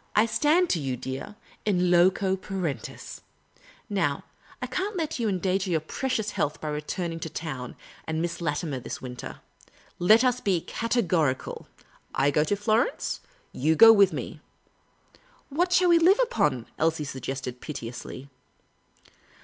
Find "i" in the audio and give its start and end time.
0.16-0.26, 4.60-4.66, 12.12-12.32